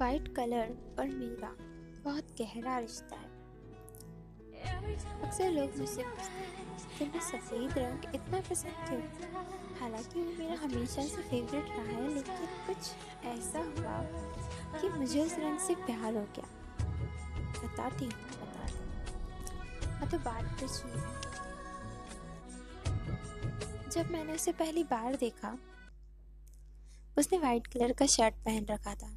White 0.00 0.28
colour 0.36 0.70
और 0.98 1.08
मेरा 1.08 1.48
बहुत 2.04 2.30
गहरा 2.40 2.78
रिश्ता 2.78 3.16
है। 3.16 3.28
अक्सर 5.22 5.50
लोग 5.50 5.76
मुझसे 5.78 6.02
पूछते 6.02 7.04
हैं 7.04 7.20
सफ़ेद 7.20 7.78
रंग 7.78 8.14
इतना 8.14 8.40
पसंद 8.40 8.74
क्यों 8.88 9.00
हालाँकि 9.80 10.20
वो 10.20 10.32
मेरा 10.38 10.56
हमेशा 10.62 11.02
से 11.02 11.22
फेवरेट 11.22 11.68
रहा 11.68 11.82
है, 11.82 12.08
लेकिन 12.14 12.46
कुछ 12.66 12.80
ऐसा 13.26 13.60
हुआ 13.60 13.96
कि 14.80 14.88
मुझे 14.88 15.20
उस 15.20 15.34
रंग 15.38 15.58
से 15.58 15.74
प्यार 15.74 16.16
हो 16.16 16.24
गया। 16.36 16.48
बताती 17.60 18.04
हूँ 18.04 18.12
बताती 18.32 18.78
हूँ। 19.92 20.08
तो 20.10 20.18
बात 20.20 20.60
तो 20.60 20.66
सुनिए 20.68 21.18
जब 23.90 24.10
मैंने 24.10 24.32
उसे 24.32 24.52
पहली 24.52 24.84
बार 24.84 25.16
देखा, 25.16 25.56
उसने 27.18 27.38
वाइट 27.38 27.66
कलर 27.66 27.92
का 27.92 28.06
शर्ट 28.06 28.34
पहन 28.44 28.66
रखा 28.66 28.94
था। 28.94 29.10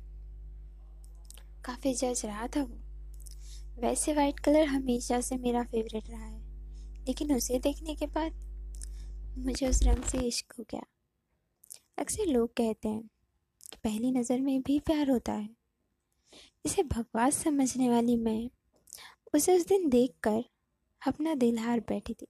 काफ़ी 1.66 1.94
जज 1.94 2.22
रहा 2.26 2.48
था 2.48 2.64
वो। 2.64 3.82
वैसे 3.82 4.14
वाइट 4.14 4.40
कलर 4.40 4.66
हमेशा 4.68 5.20
से 5.22 5.38
मेरा 5.38 5.64
फेवरेट 5.64 6.10
रहा 6.10 6.26
है, 6.26 6.40
लेकिन 7.08 7.36
उसे 7.36 7.60
देखने 7.60 7.96
के 7.96 8.06
बाद 8.08 8.42
मुझे 9.38 9.68
उस 9.68 9.84
रंग 9.84 10.04
से 10.04 10.18
इश्क 10.18 10.54
हो 10.60 10.64
गया। 10.72 10.84
अक्सर 12.00 12.26
लोग 12.26 12.54
कहते 12.54 12.90
हैं 12.90 13.02
कि 13.64 13.78
पहली 13.84 14.12
नज़र 14.12 14.42
में 14.42 14.62
भी 14.62 14.80
प्यार 14.80 15.10
होता 15.10 15.34
है। 15.34 15.50
इसे 16.66 16.84
भगवास 16.84 17.44
समझने 17.44 17.90
वाली 17.90 18.16
मैं 18.18 18.50
उसे 19.34 19.58
उस 19.58 19.68
दिन 19.68 19.90
देखकर 19.90 20.44
अपना 21.02 21.36
दिल 21.36 21.60
हार 21.60 21.80
बैठी 21.80 22.14
थी। 22.14 22.28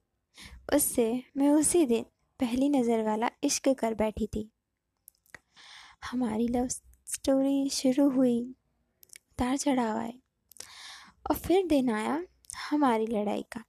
उससे 0.74 1.22
मैं 1.36 1.50
उसी 1.50 1.84
दिन 1.86 2.04
पहली 2.40 2.68
नज़र 2.68 3.02
वाला 3.04 3.30
इश्क 3.44 3.68
कर 3.68 3.94
बैठी 3.94 4.26
थी। 4.26 4.48
हमारी 6.10 6.48
लव 6.48 6.68
स्टोरी 6.68 7.68
शुरू 7.70 8.08
हुई। 8.10 8.54
उतार 9.38 9.56
चढ़ाव 9.56 9.96
आए 9.96 10.12
और 11.30 11.36
फिर 11.36 11.66
दिन 11.66 11.90
आया 11.90 12.22
हमारी 12.70 13.06
लड़ाई 13.06 13.42
का। 13.52 13.62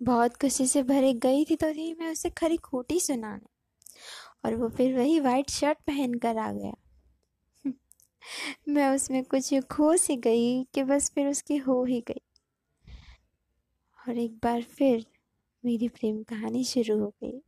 बहुत 0.00 0.36
खुशी 0.36 0.66
से 0.66 0.82
भरे 0.82 1.12
गई 1.14 1.44
थी 1.44 1.56
तो 1.56 1.70
थी 1.72 1.92
मैं 1.94 2.10
उसे 2.12 2.30
खरी 2.30 2.56
खोटी 2.56 3.00
सुनाने। 3.00 3.46
और 4.44 4.54
वो 4.54 4.68
फिर 4.68 4.96
वही 4.96 5.20
वाइट 5.20 5.50
शर्ट 5.50 5.78
पहन 5.78 6.14
कर 6.14 6.38
आ 6.38 6.52
गया। 6.52 6.74
मैं 8.68 8.88
उसमें 8.88 9.22
कुछ 9.24 9.54
खो 9.70 9.96
सी 9.96 10.16
गई 10.16 10.64
कि 10.64 10.82
बस 10.82 11.10
फिर 11.14 11.28
उसकी 11.28 11.56
हो 11.56 11.84
ही 11.84 12.00
गई। 12.00 12.22
और 13.98 14.18
एक 14.18 14.38
बार 14.42 14.62
फिर 14.62 15.06
मेरी 15.64 15.88
प्रेम 15.88 16.22
कहानी 16.22 16.64
शुरू 16.64 16.98
हो 16.98 17.08
गई। 17.24 17.40